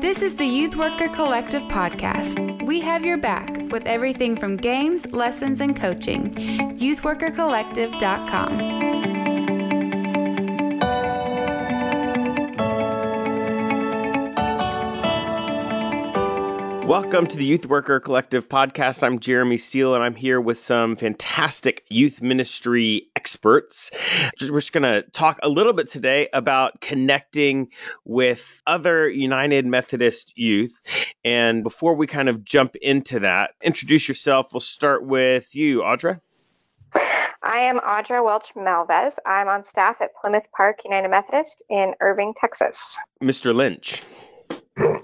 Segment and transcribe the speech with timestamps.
[0.00, 2.64] This is the Youth Worker Collective podcast.
[2.66, 6.32] We have your back with everything from games, lessons, and coaching.
[6.34, 8.85] YouthWorkerCollective.com.
[16.86, 19.02] Welcome to the Youth Worker Collective podcast.
[19.02, 23.90] I'm Jeremy Steele, and I'm here with some fantastic youth ministry experts.
[24.40, 27.72] We're just going to talk a little bit today about connecting
[28.04, 30.80] with other United Methodist youth.
[31.24, 34.54] And before we kind of jump into that, introduce yourself.
[34.54, 36.20] We'll start with you, Audra.
[36.94, 39.12] I am Audra Welch Malvez.
[39.26, 42.78] I'm on staff at Plymouth Park United Methodist in Irving, Texas.
[43.20, 43.52] Mr.
[43.52, 44.02] Lynch.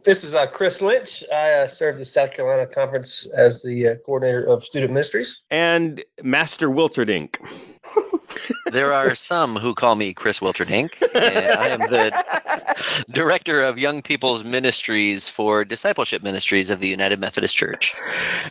[0.04, 1.22] This is uh, Chris Lynch.
[1.32, 5.42] I uh, serve the South Carolina Conference as the uh, coordinator of student ministries.
[5.50, 7.36] And Master Wilterdink.
[8.72, 10.94] there are some who call me Chris Wilterdink.
[11.14, 12.51] I am the
[13.10, 17.94] director of Young People's Ministries for Discipleship Ministries of the United Methodist Church.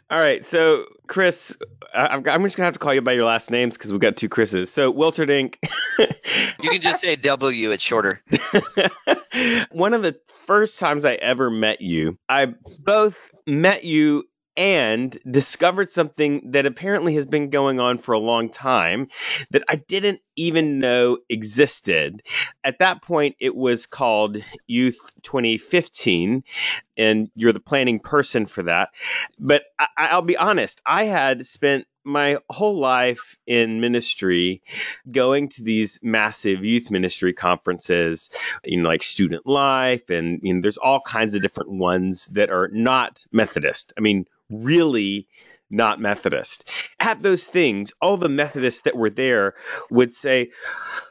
[0.10, 0.46] All right.
[0.46, 1.56] So, Chris,
[1.94, 4.18] I'm just going to have to call you by your last names because we've got
[4.18, 4.72] two Chris's.
[4.72, 5.58] So, Wilterdink.
[6.62, 8.22] you can just say W, it's shorter.
[9.72, 14.24] One of the first times I ever met you, I both met you
[14.58, 19.08] and discovered something that apparently has been going on for a long time
[19.52, 22.22] that I didn't even know existed.
[22.64, 26.44] At that point, it was called Youth 2015,
[26.98, 28.90] and you're the planning person for that.
[29.40, 29.64] But
[29.98, 34.62] I, will be honest, I had spent my whole life in ministry
[35.12, 38.30] going to these massive youth ministry conferences
[38.64, 42.50] you know like student life and you know there's all kinds of different ones that
[42.50, 45.28] are not methodist i mean really
[45.72, 46.70] not Methodist.
[47.00, 49.54] At those things, all the Methodists that were there
[49.90, 50.52] would say,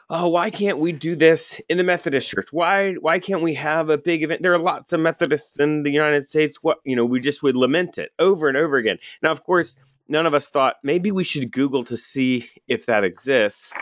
[0.09, 2.49] "Oh, why can't we do this in the Methodist Church?
[2.51, 4.43] Why why can't we have a big event?
[4.43, 6.61] There are lots of Methodists in the United States.
[6.61, 9.75] What you know, we just would lament it over and over again." Now, of course,
[10.07, 13.73] none of us thought maybe we should Google to see if that exists.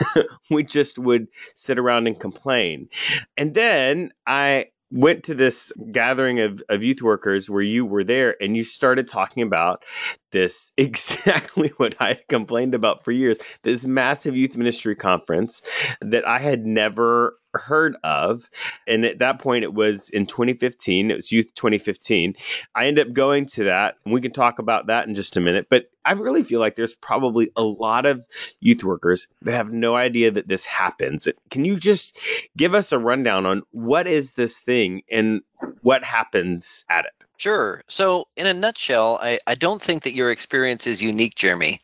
[0.50, 2.88] we just would sit around and complain.
[3.36, 8.36] And then I went to this gathering of, of youth workers where you were there
[8.40, 9.84] and you started talking about
[10.32, 15.62] this exactly what I complained about for years this massive youth ministry conference
[16.00, 18.48] that I had never heard of.
[18.86, 21.10] And at that point, it was in 2015.
[21.10, 22.34] It was Youth 2015.
[22.74, 25.40] I ended up going to that, and we can talk about that in just a
[25.40, 25.66] minute.
[25.68, 28.26] But I really feel like there's probably a lot of
[28.60, 31.28] youth workers that have no idea that this happens.
[31.50, 32.18] Can you just
[32.56, 35.40] give us a rundown on what is this thing and
[35.82, 37.15] what happens at it?
[37.38, 37.82] Sure.
[37.86, 41.82] So, in a nutshell, I, I don't think that your experience is unique, Jeremy.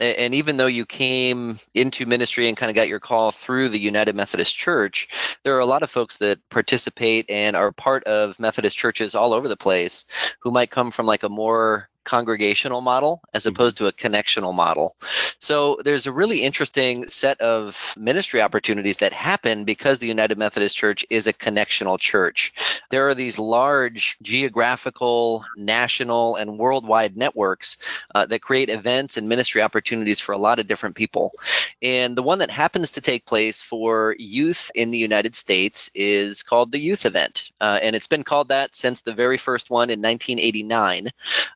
[0.00, 3.78] And even though you came into ministry and kind of got your call through the
[3.78, 5.08] United Methodist Church,
[5.42, 9.34] there are a lot of folks that participate and are part of Methodist churches all
[9.34, 10.06] over the place
[10.40, 13.54] who might come from like a more congregational model as mm-hmm.
[13.54, 14.96] opposed to a connectional model.
[15.38, 20.76] So there's a really interesting set of ministry opportunities that happen because the United Methodist
[20.76, 22.52] Church is a connectional church.
[22.90, 27.76] There are these large geographical, national, and worldwide networks
[28.14, 31.32] uh, that create events and ministry opportunities for a lot of different people.
[31.82, 36.42] And the one that happens to take place for youth in the United States is
[36.42, 37.50] called the Youth Event.
[37.60, 41.10] Uh, and it's been called that since the very first one in 1989.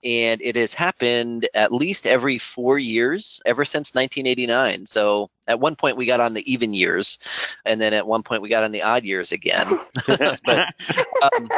[0.04, 4.86] And and it has happened at least every four years ever since 1989.
[4.86, 7.18] So at one point we got on the even years,
[7.64, 9.80] and then at one point we got on the odd years again.
[10.06, 10.74] but,
[11.22, 11.48] um,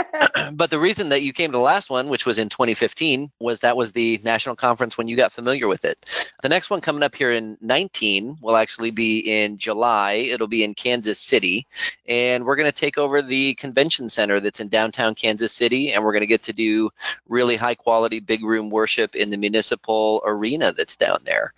[0.57, 3.61] but the reason that you came to the last one, which was in 2015, was
[3.61, 6.07] that was the national conference when you got familiar with it.
[6.43, 10.13] The next one coming up here in 19 will actually be in July.
[10.13, 11.67] It'll be in Kansas City,
[12.07, 16.05] and we're going to take over the convention center that's in downtown Kansas City, and
[16.05, 16.91] we're going to get to do
[17.29, 21.53] really high quality big room worship in the municipal arena that's down there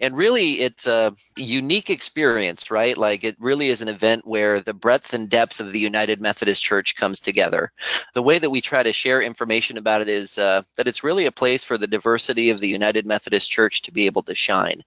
[0.00, 2.96] and really it's a unique experience right?
[2.96, 6.62] Like it really is an event where the breadth and depth of the united methodist
[6.62, 7.72] church comes together.
[8.14, 11.26] The way that we try to share information about it is uh, that it's really
[11.26, 14.82] a place for the diversity of the united methodist church to be able to shine.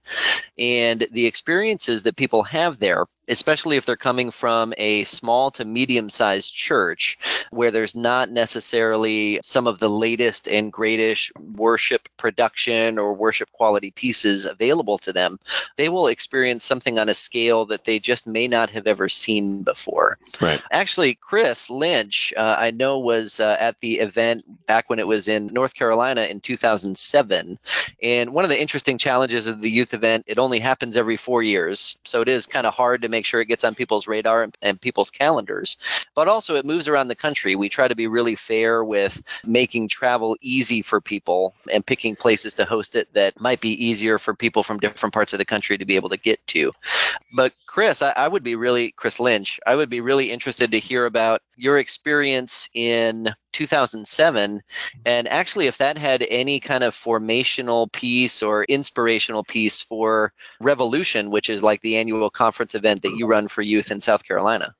[0.58, 5.64] And the experiences that people have there especially if they're coming from a small to
[5.64, 7.18] medium sized church
[7.50, 13.90] where there's not necessarily some of the latest and greatest worship production or worship quality
[13.92, 15.38] pieces available to them,
[15.76, 19.62] they will experience something on a scale that they just may not have ever seen
[19.62, 20.18] before.
[20.40, 20.62] Right.
[20.70, 25.26] Actually, Chris Lynch, uh, I know, was uh, at the event back when it was
[25.26, 27.58] in North Carolina in 2007.
[28.02, 31.42] And one of the interesting challenges of the youth event, it only happens every four
[31.42, 31.96] years.
[32.04, 34.42] So it is kind of hard to make make sure it gets on people's radar
[34.42, 35.76] and, and people's calendars.
[36.16, 37.54] But also, it moves around the country.
[37.54, 42.54] We try to be really fair with making travel easy for people and picking places
[42.54, 45.78] to host it that might be easier for people from different parts of the country
[45.78, 46.72] to be able to get to.
[47.32, 49.60] But Chris, I, I, would be really Chris Lynch.
[49.64, 54.62] I would be really interested to hear about your experience in 2007,
[55.04, 61.30] and actually, if that had any kind of formational piece or inspirational piece for Revolution,
[61.30, 64.74] which is like the annual conference event that you run for youth in South Carolina.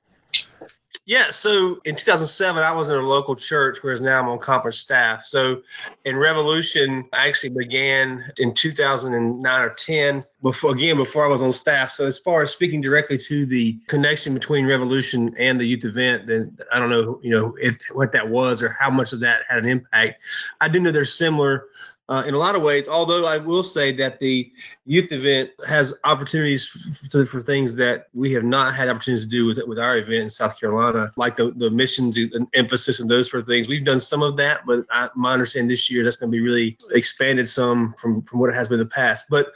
[1.05, 4.77] Yeah, so in 2007, I was in a local church, whereas now I'm on conference
[4.77, 5.25] staff.
[5.25, 5.61] So
[6.05, 11.51] in Revolution, I actually began in 2009 or 10, before again, before I was on
[11.51, 11.91] staff.
[11.91, 16.27] So as far as speaking directly to the connection between Revolution and the youth event,
[16.27, 19.41] then I don't know, you know, if what that was or how much of that
[19.49, 20.21] had an impact.
[20.61, 21.65] I do know they're similar
[22.09, 22.87] uh, in a lot of ways.
[22.87, 24.51] Although I will say that the
[24.85, 26.69] youth event has opportunities
[27.13, 30.23] f- for things that we have not had opportunities to do with with our event
[30.23, 33.67] in South Carolina, like the, the missions and emphasis and those sort of things.
[33.67, 36.41] We've done some of that, but I, my understanding this year that's going to be
[36.41, 39.25] really expanded some from from what it has been in the past.
[39.29, 39.47] But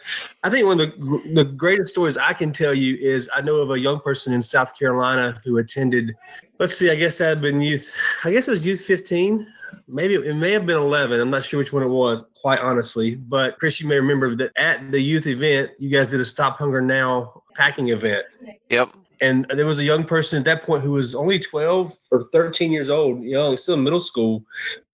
[0.43, 3.57] I think one of the the greatest stories I can tell you is I know
[3.57, 6.15] of a young person in South Carolina who attended.
[6.59, 7.91] Let's see, I guess that had been youth.
[8.23, 9.45] I guess it was youth 15
[9.87, 13.15] maybe it may have been 11 i'm not sure which one it was quite honestly.
[13.15, 16.57] But chris you may remember that at the youth event you guys did a stop
[16.57, 18.25] hunger now packing event.
[18.69, 18.89] Yep.
[19.19, 22.71] And there was a young person at that point who was only 12 or 13
[22.71, 24.43] years old young still in middle school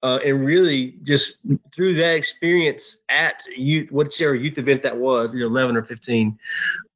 [0.03, 1.37] uh, and really just
[1.73, 6.37] through that experience at youth whichever youth event that was either 11 or 15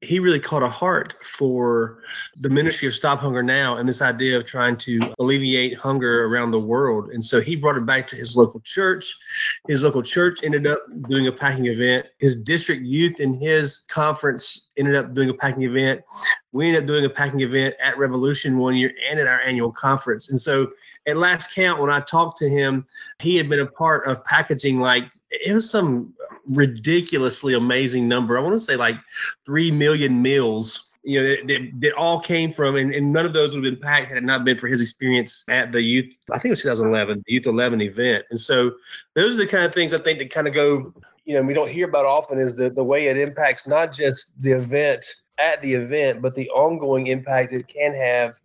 [0.01, 2.04] he really caught a heart for
[2.39, 6.51] the ministry of Stop Hunger Now and this idea of trying to alleviate hunger around
[6.51, 7.09] the world.
[7.09, 9.18] And so he brought it back to his local church.
[9.68, 12.06] His local church ended up doing a packing event.
[12.19, 16.01] His district youth in his conference ended up doing a packing event.
[16.51, 19.71] We ended up doing a packing event at Revolution one year and at our annual
[19.71, 20.30] conference.
[20.30, 20.68] And so
[21.07, 22.86] at last count, when I talked to him,
[23.19, 26.13] he had been a part of packaging like it was some
[26.45, 28.38] ridiculously amazing number.
[28.38, 28.95] I want to say like
[29.45, 30.83] three million meals.
[31.04, 33.81] You know, that, that, all came from, and, and none of those would have been
[33.81, 36.13] packed had it not been for his experience at the youth.
[36.30, 38.25] I think it was 2011, the Youth 11 event.
[38.30, 38.71] And so,
[39.15, 40.94] those are the kind of things I think that kind of go.
[41.24, 44.31] You know, we don't hear about often is the the way it impacts not just
[44.42, 45.06] the event
[45.38, 48.36] at the event, but the ongoing impact it can have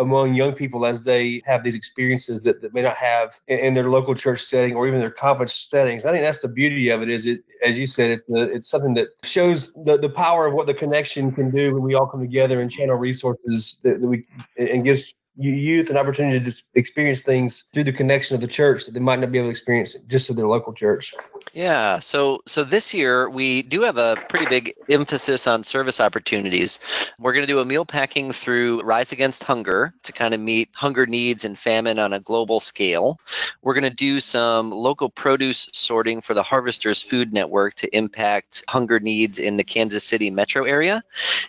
[0.00, 3.74] among young people as they have these experiences that, that may not have in, in,
[3.74, 6.04] their local church setting or even their conference settings.
[6.04, 7.10] I think that's the beauty of it.
[7.10, 10.54] Is it, as you said, it's the, it's something that shows the, the power of
[10.54, 14.06] what the connection can do when we all come together and channel resources that, that
[14.06, 14.24] we
[14.56, 15.12] and gives
[15.48, 19.20] youth an opportunity to experience things through the connection of the church that they might
[19.20, 21.14] not be able to experience just at their local church.
[21.52, 26.78] Yeah, so so this year we do have a pretty big emphasis on service opportunities.
[27.18, 30.68] We're going to do a meal packing through Rise Against Hunger to kind of meet
[30.74, 33.18] hunger needs and famine on a global scale.
[33.62, 38.62] We're going to do some local produce sorting for the Harvesters Food Network to impact
[38.68, 41.02] hunger needs in the Kansas City metro area.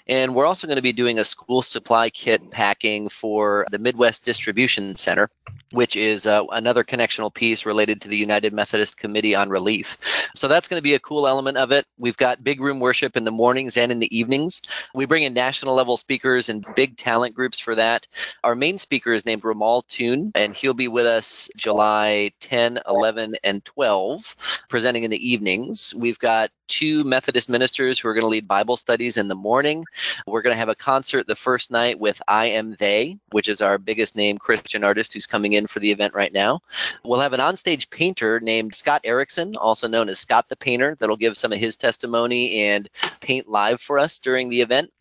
[0.08, 4.24] And we're also going to be doing a school supply kit packing for the Midwest
[4.24, 5.30] Distribution Center,
[5.72, 9.98] which is uh, another connectional piece related to the United Methodist Committee on Relief.
[10.36, 11.86] So that's going to be a cool element of it.
[11.98, 14.62] We've got big room worship in the mornings and in the evenings.
[14.94, 18.08] We bring in national level speakers and big talent groups for that.
[18.44, 23.36] Our main speaker is named Romal Tune, and he'll be with us July 10, 11,
[23.44, 24.36] and 12,
[24.70, 25.94] presenting in the evenings.
[25.96, 29.84] We've got two Methodist ministers who are going to lead Bible studies in the morning.
[30.26, 33.62] We're going to have a concert the first night with I Am They, which is
[33.62, 36.62] our biggest name Christian artist who's coming in for the event right now.
[37.04, 41.18] We'll have an onstage painter named Scott Erickson, also known as Scott the Painter, that'll
[41.18, 44.92] give some of his testimony and paint live for us during the event.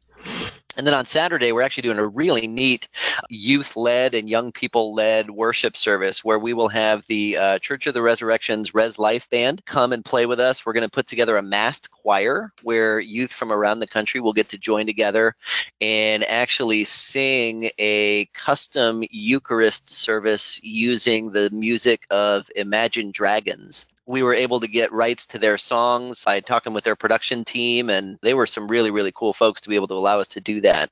[0.81, 2.89] And then on Saturday, we're actually doing a really neat
[3.29, 7.87] youth led and young people led worship service where we will have the uh, Church
[7.87, 10.65] of the Resurrection's Res Life Band come and play with us.
[10.65, 14.33] We're going to put together a masked choir where youth from around the country will
[14.33, 15.37] get to join together
[15.83, 24.35] and actually sing a custom Eucharist service using the music of Imagine Dragons we were
[24.35, 28.35] able to get rights to their songs by talking with their production team, and they
[28.35, 30.91] were some really, really cool folks to be able to allow us to do that.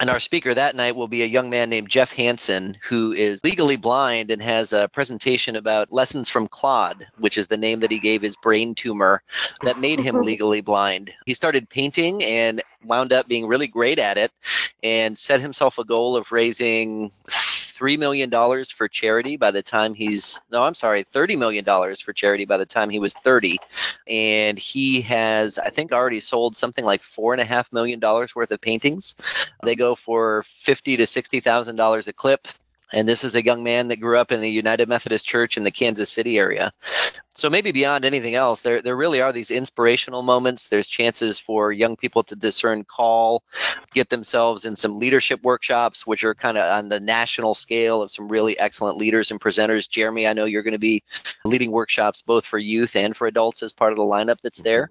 [0.00, 3.40] And our speaker that night will be a young man named Jeff Hanson, who is
[3.44, 7.90] legally blind and has a presentation about lessons from Claude, which is the name that
[7.90, 9.22] he gave his brain tumor
[9.62, 11.12] that made him legally blind.
[11.24, 14.32] He started painting and wound up being really great at it
[14.82, 17.10] and set himself a goal of raising
[17.76, 18.30] $3 million
[18.64, 21.64] for charity by the time he's, no, I'm sorry, $30 million
[21.96, 23.58] for charity by the time he was 30.
[24.08, 29.14] And he has, I think, already sold something like $4.5 million worth of paintings.
[29.64, 32.48] They go for fifty to $60,000 a clip
[32.92, 35.64] and this is a young man that grew up in the United Methodist Church in
[35.64, 36.72] the Kansas City area.
[37.36, 40.68] So maybe beyond anything else, there there really are these inspirational moments.
[40.68, 43.44] There's chances for young people to discern call,
[43.92, 48.10] get themselves in some leadership workshops, which are kind of on the national scale of
[48.10, 49.88] some really excellent leaders and presenters.
[49.88, 51.02] Jeremy, I know you're going to be
[51.44, 54.64] leading workshops both for youth and for adults as part of the lineup that's mm-hmm.
[54.64, 54.90] there.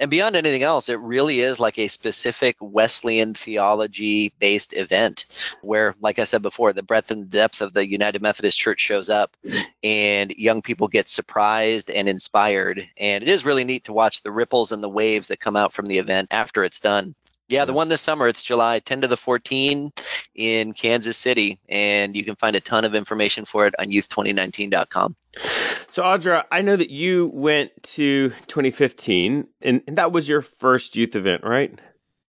[0.00, 5.26] And beyond anything else, it really is like a specific Wesleyan theology based event
[5.62, 9.08] where, like I said before, the breadth and depth of the United Methodist Church shows
[9.08, 9.36] up
[9.82, 12.88] and young people get surprised and inspired.
[12.96, 15.72] And it is really neat to watch the ripples and the waves that come out
[15.72, 17.14] from the event after it's done.
[17.48, 19.90] Yeah, the one this summer, it's July 10 to the 14
[20.34, 21.58] in Kansas City.
[21.70, 25.16] And you can find a ton of information for it on youth2019.com.
[25.88, 30.94] So, Audra, I know that you went to 2015, and, and that was your first
[30.94, 31.78] youth event, right?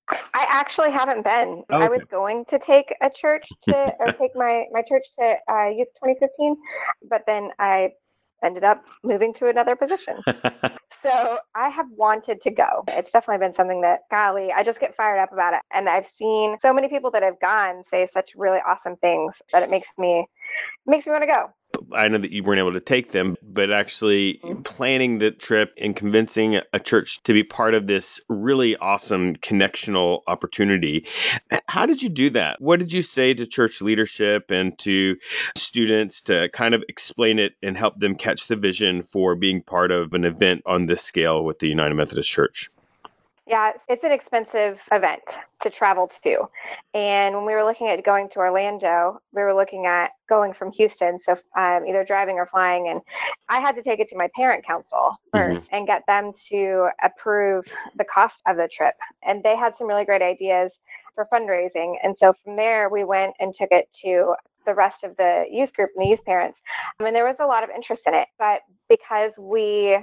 [0.09, 1.63] I actually haven't been.
[1.69, 5.35] Oh, I was going to take a church to, or take my, my church to
[5.51, 6.55] uh, Youth 2015,
[7.09, 7.91] but then I
[8.43, 10.15] ended up moving to another position.
[11.01, 12.83] So I have wanted to go.
[12.89, 15.61] It's definitely been something that, golly, I just get fired up about it.
[15.73, 19.63] And I've seen so many people that have gone say such really awesome things that
[19.63, 20.27] it makes me
[20.85, 21.53] makes me want to go.
[21.93, 24.61] I know that you weren't able to take them, but actually mm-hmm.
[24.61, 30.21] planning the trip and convincing a church to be part of this really awesome connectional
[30.27, 31.05] opportunity.
[31.67, 32.61] How did you do that?
[32.61, 35.17] What did you say to church leadership and to
[35.55, 39.91] students to kind of explain it and help them catch the vision for being part
[39.91, 42.69] of an event on this scale with the United Methodist Church?
[43.49, 45.23] Yeah, it's an expensive event
[45.61, 46.47] to travel to.
[46.93, 50.71] And when we were looking at going to Orlando, we were looking at going from
[50.73, 52.89] Houston, so um, either driving or flying.
[52.89, 53.01] And
[53.49, 57.65] I had to take it to my parent council 1st and get them to approve
[57.97, 58.93] the cost of the trip.
[59.23, 60.71] And they had some really great ideas
[61.15, 61.95] for fundraising.
[62.03, 64.35] And so from there, we went and took it to
[64.67, 66.59] the rest of the youth group and the youth parents.
[66.99, 69.97] I mean, there was a lot of interest in it, but because we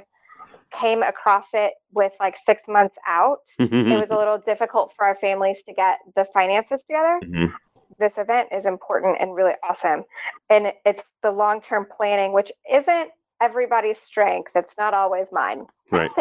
[0.78, 5.16] came across it with like six months out, it was a little difficult for our
[5.21, 7.21] families to get the finances together.
[7.25, 7.52] Mhm.
[7.99, 10.04] This event is important and really awesome.
[10.50, 14.52] And it's the long term planning, which isn't everybody's strength.
[14.54, 15.66] It's not always mine.
[15.90, 16.11] Right.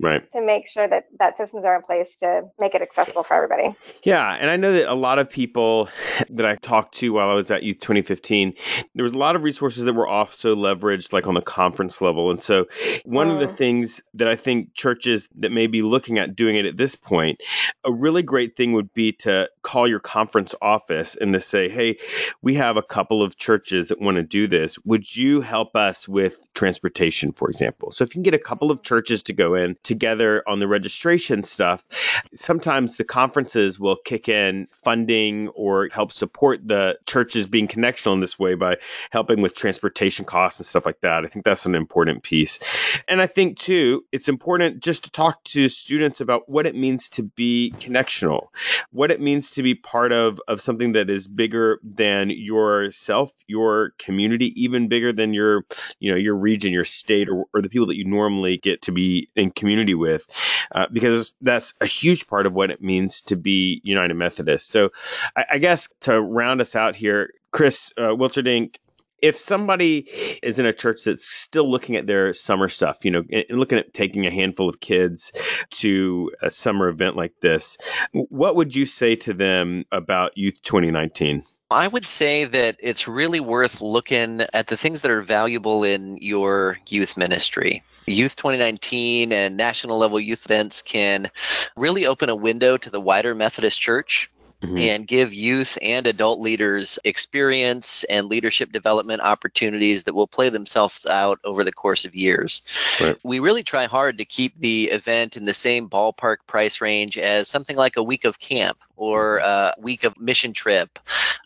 [0.00, 0.28] Right.
[0.32, 3.76] to make sure that that systems are in place to make it accessible for everybody.
[4.02, 5.88] Yeah, and I know that a lot of people
[6.30, 8.52] that I talked to while I was at Youth 2015,
[8.96, 12.32] there was a lot of resources that were also leveraged like on the conference level.
[12.32, 12.66] And so
[13.04, 13.56] one of the Mm.
[13.56, 17.40] things that I think churches that may be looking at doing it at this point,
[17.84, 21.96] a really great thing would be to call your conference office and to say, "Hey,
[22.42, 24.80] we have a couple of churches that want to do this.
[24.84, 28.70] Would you help us with transportation, for example?" So if you can get a couple
[28.72, 31.86] of churches to go in together on the registration stuff,
[32.34, 38.20] sometimes the conferences will kick in funding or help support the churches being connectional in
[38.20, 38.76] this way by
[39.10, 41.24] helping with transportation costs and stuff like that.
[41.24, 42.60] I think that's an important piece.
[43.08, 47.08] And I think too, it's important just to talk to students about what it means
[47.10, 48.48] to be connectional,
[48.90, 53.94] what it means to be part of of something that is bigger than yourself, your
[53.98, 55.64] community, even bigger than your,
[55.98, 58.92] you know, your region, your state, or, or the people that you normally get to
[58.92, 60.28] be in community with,
[60.72, 64.68] uh, because that's a huge part of what it means to be United Methodist.
[64.68, 64.90] So,
[65.36, 68.76] I, I guess to round us out here, Chris uh, Wilterdink,
[69.22, 70.08] if somebody
[70.42, 73.78] is in a church that's still looking at their summer stuff, you know, and looking
[73.78, 75.32] at taking a handful of kids
[75.70, 77.78] to a summer event like this,
[78.12, 81.44] what would you say to them about Youth 2019?
[81.70, 86.18] I would say that it's really worth looking at the things that are valuable in
[86.18, 87.82] your youth ministry.
[88.06, 91.30] Youth 2019 and national level youth events can
[91.76, 94.28] really open a window to the wider Methodist Church
[94.62, 94.80] Mhm.
[94.80, 101.04] and give youth and adult leaders experience and leadership development opportunities that will play themselves
[101.06, 102.62] out over the course of years.
[103.00, 103.16] Right.
[103.24, 107.48] We really try hard to keep the event in the same ballpark price range as
[107.48, 110.98] something like a week of camp or a week of mission trip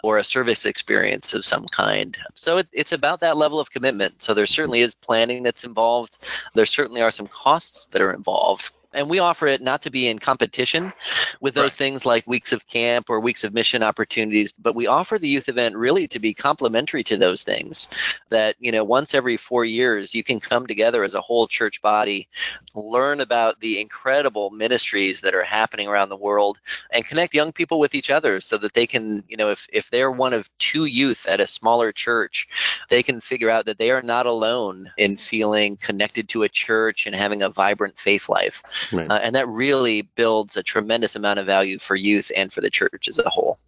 [0.02, 2.18] or a service experience of some kind.
[2.34, 4.22] So it, it's about that level of commitment.
[4.22, 6.18] So there certainly is planning that's involved.
[6.54, 8.70] There certainly are some costs that are involved.
[8.96, 10.92] And we offer it not to be in competition
[11.40, 11.78] with those right.
[11.78, 15.48] things like weeks of camp or weeks of mission opportunities, but we offer the youth
[15.48, 17.88] event really to be complementary to those things.
[18.30, 21.82] That, you know, once every four years, you can come together as a whole church
[21.82, 22.28] body,
[22.74, 26.58] learn about the incredible ministries that are happening around the world,
[26.90, 29.90] and connect young people with each other so that they can, you know, if, if
[29.90, 32.48] they're one of two youth at a smaller church,
[32.88, 37.06] they can figure out that they are not alone in feeling connected to a church
[37.06, 38.62] and having a vibrant faith life.
[38.92, 39.10] Right.
[39.10, 42.70] Uh, and that really builds a tremendous amount of value for youth and for the
[42.70, 43.58] church as a whole.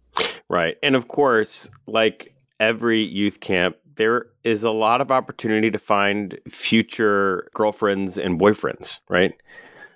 [0.49, 0.77] Right.
[0.81, 6.39] And of course, like every youth camp, there is a lot of opportunity to find
[6.47, 9.33] future girlfriends and boyfriends, right?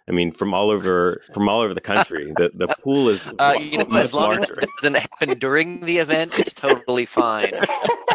[0.07, 2.33] I mean, from all over from all over the country.
[2.35, 4.57] The the pool is uh, you know, as long larger.
[4.57, 7.51] as it doesn't happen during the event, it's totally fine.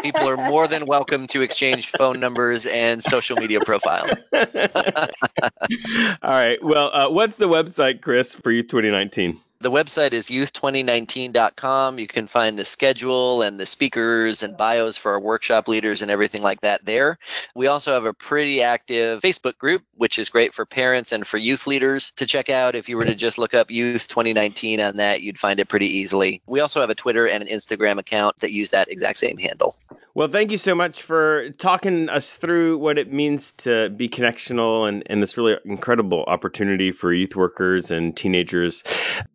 [0.03, 4.11] People are more than welcome to exchange phone numbers and social media profiles.
[4.35, 6.63] all right.
[6.63, 9.41] Well, uh, what's the website, Chris, for you 2019?
[9.61, 11.99] The website is youth2019.com.
[11.99, 16.13] You can find the schedule and the speakers and bios for our workshop leaders and
[16.13, 17.19] everything like that there.
[17.57, 21.39] We also have a pretty active Facebook group, which is great for parents and for
[21.39, 22.77] youth leaders to check out.
[22.77, 25.89] If you were to just look up Youth 2019 on that, you'd find it pretty
[25.89, 26.41] easily.
[26.47, 29.77] We also have a Twitter and an Instagram account that use that exact same handle.
[30.19, 34.89] Well, thank you so much for talking us through what it means to be connectional
[34.89, 38.83] and, and this really incredible opportunity for youth workers and teenagers.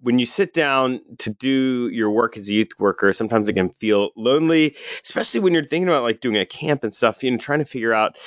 [0.02, 3.70] When you sit down to do your work as a youth worker, sometimes it can
[3.70, 7.38] feel lonely, especially when you're thinking about like doing a camp and stuff, you know,
[7.38, 8.18] trying to figure out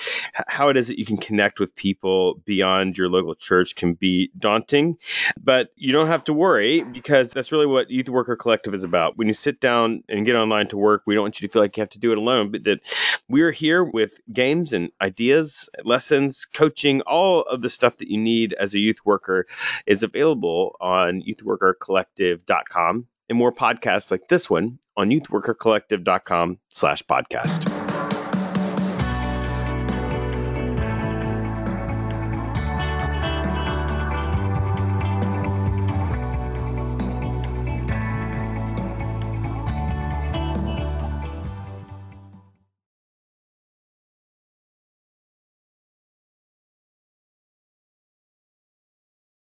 [0.46, 4.30] how it is that you can connect with people beyond your local church can be
[4.38, 4.96] daunting.
[5.38, 9.18] But you don't have to worry because that's really what Youth Worker Collective is about.
[9.18, 11.60] When you sit down and get online to work, we don't want you to feel
[11.60, 12.80] like you have to do it alone but that
[13.28, 18.52] we're here with games and ideas, lessons, coaching, all of the stuff that you need
[18.54, 19.46] as a youth worker
[19.86, 27.85] is available on youthworkercollective.com and more podcasts like this one on youthworkercollective.com slash podcast.